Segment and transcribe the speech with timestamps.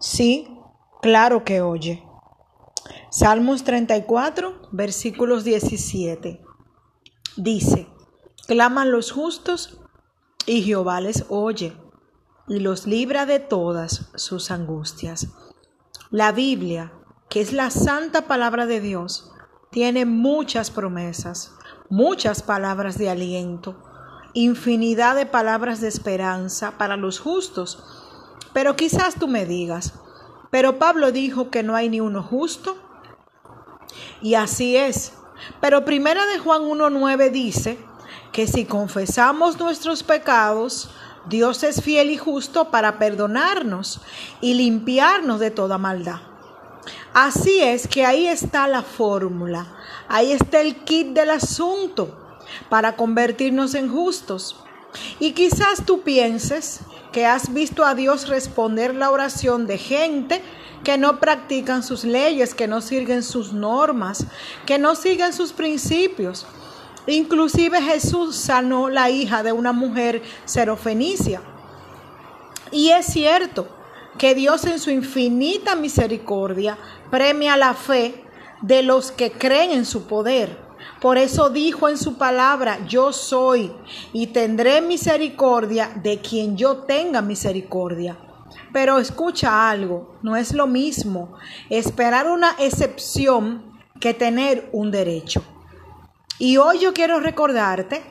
[0.00, 0.48] Sí,
[1.02, 2.04] claro que oye.
[3.10, 6.42] Salmos 34, versículos 17.
[7.36, 7.88] Dice,
[8.46, 9.80] claman los justos
[10.46, 11.76] y Jehová les oye
[12.48, 15.28] y los libra de todas sus angustias.
[16.10, 16.92] La Biblia,
[17.28, 19.30] que es la santa palabra de Dios,
[19.70, 21.52] tiene muchas promesas,
[21.90, 23.82] muchas palabras de aliento,
[24.32, 27.97] infinidad de palabras de esperanza para los justos.
[28.58, 29.92] Pero quizás tú me digas,
[30.50, 32.76] pero Pablo dijo que no hay ni uno justo.
[34.20, 35.12] Y así es.
[35.60, 37.78] Pero primera de Juan 1.9 dice
[38.32, 40.90] que si confesamos nuestros pecados,
[41.28, 44.00] Dios es fiel y justo para perdonarnos
[44.40, 46.18] y limpiarnos de toda maldad.
[47.14, 49.68] Así es que ahí está la fórmula,
[50.08, 54.56] ahí está el kit del asunto para convertirnos en justos.
[55.20, 56.80] Y quizás tú pienses
[57.12, 60.42] que has visto a Dios responder la oración de gente
[60.84, 64.26] que no practican sus leyes, que no siguen sus normas,
[64.66, 66.46] que no siguen sus principios.
[67.06, 71.40] Inclusive Jesús sanó la hija de una mujer serofenicia.
[72.70, 73.68] Y es cierto
[74.18, 76.76] que Dios en su infinita misericordia
[77.10, 78.24] premia la fe
[78.60, 80.67] de los que creen en su poder.
[81.00, 83.72] Por eso dijo en su palabra, yo soy
[84.12, 88.18] y tendré misericordia de quien yo tenga misericordia.
[88.72, 91.34] Pero escucha algo, no es lo mismo
[91.70, 95.42] esperar una excepción que tener un derecho.
[96.38, 98.02] Y hoy yo quiero recordarte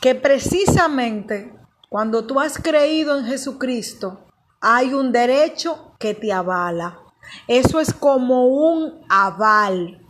[0.00, 1.54] que precisamente
[1.88, 4.26] cuando tú has creído en Jesucristo,
[4.60, 6.98] hay un derecho que te avala.
[7.46, 10.01] Eso es como un aval.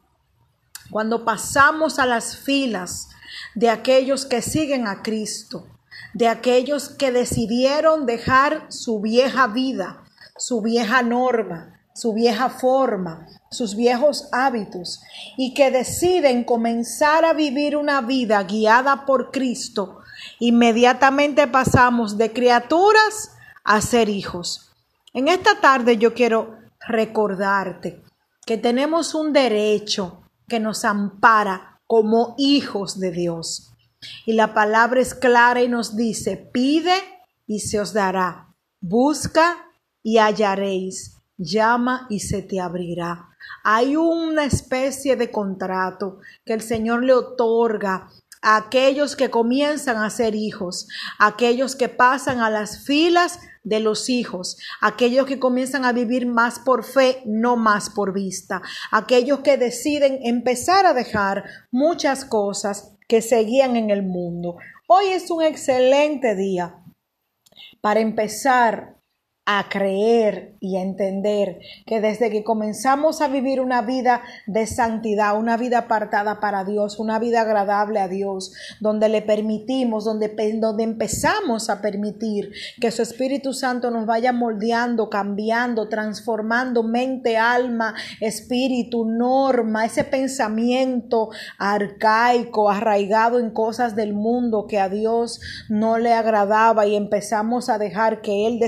[0.93, 3.09] Cuando pasamos a las filas
[3.55, 5.67] de aquellos que siguen a Cristo,
[6.12, 10.05] de aquellos que decidieron dejar su vieja vida,
[10.37, 15.01] su vieja norma, su vieja forma, sus viejos hábitos
[15.39, 20.00] y que deciden comenzar a vivir una vida guiada por Cristo,
[20.41, 23.31] inmediatamente pasamos de criaturas
[23.65, 24.71] a ser hijos.
[25.15, 28.03] En esta tarde yo quiero recordarte
[28.45, 33.72] que tenemos un derecho que nos ampara como hijos de Dios.
[34.26, 36.94] Y la palabra es clara y nos dice, pide
[37.47, 39.56] y se os dará, busca
[40.03, 43.28] y hallaréis, llama y se te abrirá.
[43.64, 48.09] Hay una especie de contrato que el Señor le otorga
[48.41, 50.88] a aquellos que comienzan a ser hijos,
[51.19, 56.59] aquellos que pasan a las filas de los hijos, aquellos que comienzan a vivir más
[56.59, 63.22] por fe, no más por vista, aquellos que deciden empezar a dejar muchas cosas que
[63.22, 64.56] seguían en el mundo.
[64.87, 66.83] Hoy es un excelente día
[67.81, 69.02] para empezar
[69.44, 75.36] a creer y a entender que desde que comenzamos a vivir una vida de santidad,
[75.36, 80.28] una vida apartada para Dios, una vida agradable a Dios, donde le permitimos, donde,
[80.60, 87.94] donde empezamos a permitir que su Espíritu Santo nos vaya moldeando, cambiando, transformando mente, alma,
[88.20, 96.12] espíritu, norma, ese pensamiento arcaico, arraigado en cosas del mundo que a Dios no le
[96.12, 98.60] agradaba y empezamos a dejar que Él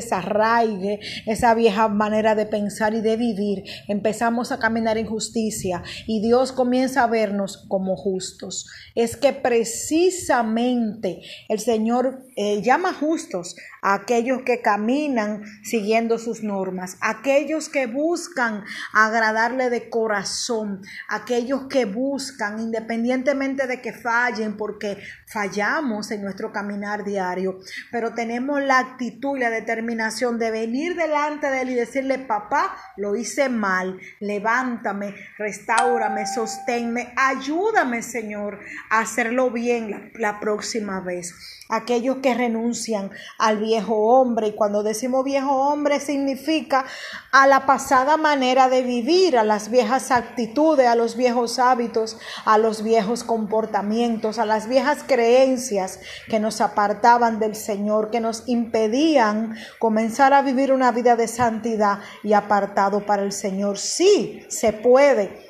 [1.26, 6.52] esa vieja manera de pensar y de vivir, empezamos a caminar en justicia y Dios
[6.52, 8.66] comienza a vernos como justos.
[8.94, 16.96] Es que precisamente el Señor eh, llama justos a aquellos que caminan siguiendo sus normas,
[17.00, 26.10] aquellos que buscan agradarle de corazón, aquellos que buscan, independientemente de que fallen, porque fallamos
[26.10, 27.58] en nuestro caminar diario,
[27.90, 32.76] pero tenemos la actitud y la determinación de venir delante de Él y decirle, papá,
[32.96, 41.34] lo hice mal, levántame, restaurame, sosténme, ayúdame, Señor, a hacerlo bien la, próxima vez
[41.70, 44.48] aquellos que renuncian al viejo hombre.
[44.48, 46.84] Y cuando decimos viejo hombre significa
[47.32, 52.58] a la pasada manera de vivir, a las viejas actitudes, a los viejos hábitos, a
[52.58, 59.56] los viejos comportamientos, a las viejas creencias que nos apartaban del Señor, que nos impedían
[59.78, 63.78] comenzar a vivir una vida de santidad y apartado para el Señor.
[63.78, 65.44] Sí, se puede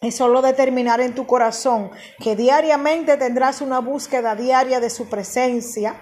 [0.00, 5.94] es solo determinar en tu corazón que diariamente tendrás una búsqueda diaria de su presencia,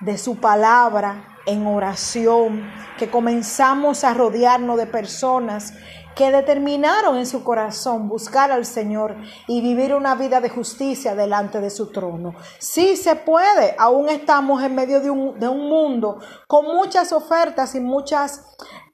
[0.00, 5.72] de su palabra, en oración, que comenzamos a rodearnos de personas
[6.14, 9.16] que determinaron en su corazón buscar al Señor
[9.46, 12.34] y vivir una vida de justicia delante de su trono.
[12.58, 17.74] Sí se puede, aún estamos en medio de un, de un mundo con muchas ofertas
[17.74, 18.44] y muchas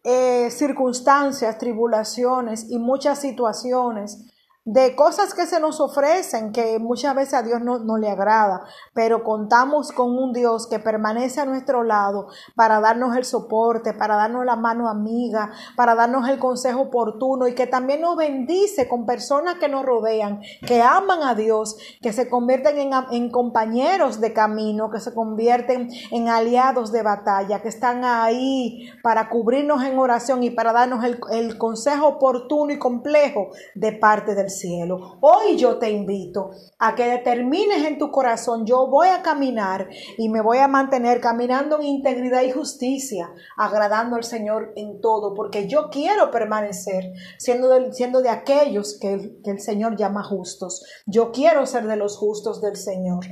[0.05, 4.25] eh, circunstancias, tribulaciones y muchas situaciones
[4.71, 8.65] de cosas que se nos ofrecen que muchas veces a Dios no, no, le agrada,
[8.93, 14.17] pero contamos con un Dios que permanece a nuestro lado para darnos el soporte, para
[14.17, 19.07] darnos la mano amiga, para darnos el consejo oportuno y que también nos bendice con
[19.07, 24.35] personas que nos rodean, que aman a Dios, que se convierten en, en compañeros de
[24.35, 30.43] camino, que se convierten en aliados de batalla, que están ahí para cubrirnos en oración
[30.43, 35.19] y para darnos el, el consejo oportuno y complejo de parte del cielo.
[35.21, 40.29] Hoy yo te invito a que determines en tu corazón, yo voy a caminar y
[40.29, 45.69] me voy a mantener caminando en integridad y justicia, agradando al Señor en todo, porque
[45.69, 50.85] yo quiero permanecer siendo de, aquellos que, que el Señor llama justos.
[51.07, 53.25] Yo quiero ser de los justos del Señor.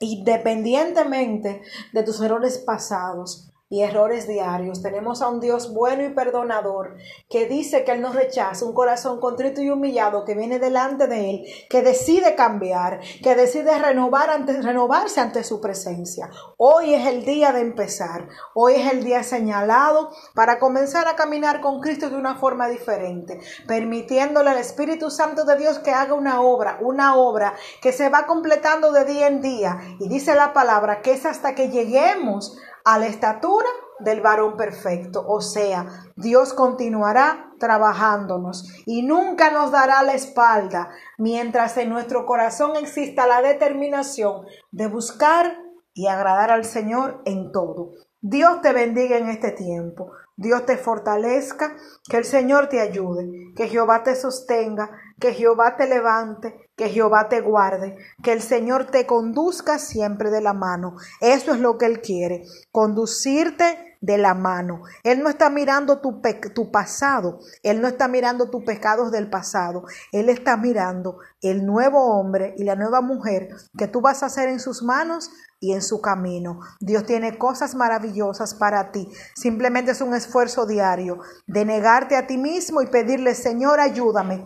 [0.00, 1.62] Independientemente
[1.92, 4.82] de tus errores pasados, y errores diarios.
[4.82, 6.96] Tenemos a un Dios bueno y perdonador
[7.28, 11.30] que dice que Él nos rechaza, un corazón contrito y humillado que viene delante de
[11.30, 16.30] Él, que decide cambiar, que decide renovar ante, renovarse ante su presencia.
[16.56, 21.60] Hoy es el día de empezar, hoy es el día señalado para comenzar a caminar
[21.60, 26.40] con Cristo de una forma diferente, permitiéndole al Espíritu Santo de Dios que haga una
[26.40, 29.78] obra, una obra que se va completando de día en día.
[30.00, 32.56] Y dice la palabra que es hasta que lleguemos
[32.88, 33.68] a la estatura
[34.00, 35.22] del varón perfecto.
[35.26, 40.88] O sea, Dios continuará trabajándonos y nunca nos dará la espalda
[41.18, 45.58] mientras en nuestro corazón exista la determinación de buscar
[45.92, 47.90] y agradar al Señor en todo.
[48.22, 50.10] Dios te bendiga en este tiempo.
[50.36, 51.76] Dios te fortalezca,
[52.08, 54.88] que el Señor te ayude, que Jehová te sostenga,
[55.20, 60.40] que Jehová te levante, que Jehová te guarde, que el Señor te conduzca siempre de
[60.40, 60.96] la mano.
[61.20, 64.82] Eso es lo que Él quiere, conducirte de la mano.
[65.02, 66.20] Él no está mirando tu,
[66.54, 72.18] tu pasado, Él no está mirando tus pecados del pasado, Él está mirando el nuevo
[72.18, 75.30] hombre y la nueva mujer que tú vas a hacer en sus manos
[75.60, 76.60] y en su camino.
[76.78, 79.08] Dios tiene cosas maravillosas para ti.
[79.34, 81.18] Simplemente es un esfuerzo diario
[81.48, 84.44] de negarte a ti mismo y pedirle, Señor, ayúdame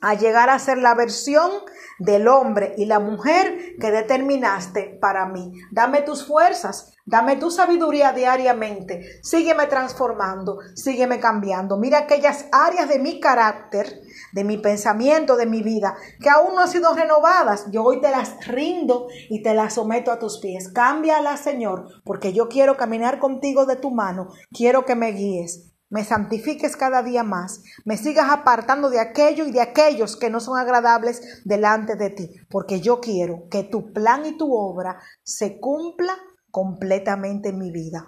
[0.00, 1.50] a llegar a ser la versión
[1.98, 5.52] del hombre y la mujer que determinaste para mí.
[5.70, 9.20] Dame tus fuerzas, dame tu sabiduría diariamente.
[9.22, 11.76] Sígueme transformando, sígueme cambiando.
[11.76, 14.00] Mira aquellas áreas de mi carácter,
[14.32, 17.66] de mi pensamiento, de mi vida, que aún no han sido renovadas.
[17.70, 20.70] Yo hoy te las rindo y te las someto a tus pies.
[20.72, 24.28] Cámbialas, Señor, porque yo quiero caminar contigo de tu mano.
[24.50, 29.50] Quiero que me guíes me santifiques cada día más, me sigas apartando de aquello y
[29.50, 34.24] de aquellos que no son agradables delante de ti, porque yo quiero que tu plan
[34.24, 36.16] y tu obra se cumpla
[36.50, 38.06] completamente en mi vida.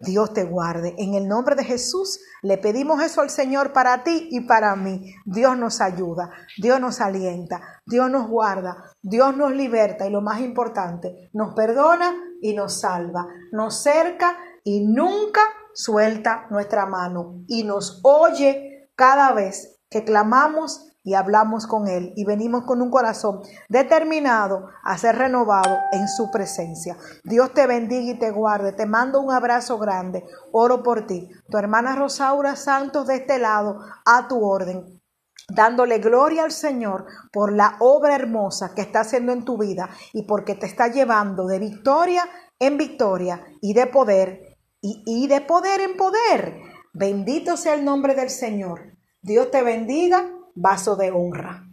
[0.00, 0.94] Dios te guarde.
[0.98, 5.14] En el nombre de Jesús le pedimos eso al Señor para ti y para mí.
[5.24, 6.30] Dios nos ayuda,
[6.60, 12.14] Dios nos alienta, Dios nos guarda, Dios nos liberta y lo más importante, nos perdona
[12.42, 15.40] y nos salva, nos cerca y nunca
[15.74, 22.24] suelta nuestra mano y nos oye cada vez que clamamos y hablamos con Él y
[22.24, 26.96] venimos con un corazón determinado a ser renovado en su presencia.
[27.24, 28.72] Dios te bendiga y te guarde.
[28.72, 30.24] Te mando un abrazo grande.
[30.50, 31.28] Oro por ti.
[31.50, 35.00] Tu hermana Rosaura Santos de este lado a tu orden
[35.48, 40.22] dándole gloria al Señor por la obra hermosa que está haciendo en tu vida y
[40.22, 42.26] porque te está llevando de victoria
[42.58, 44.53] en victoria y de poder
[44.84, 46.60] y, de poder en poder.
[46.92, 48.96] Bendito sea el nombre del Señor.
[49.22, 51.63] Dios te bendiga, vaso de honra.